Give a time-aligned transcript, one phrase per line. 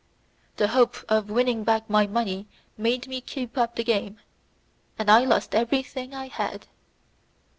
[0.57, 4.17] The hope of winning back my money made me keep up the game,
[4.97, 6.65] and I lost everything I had.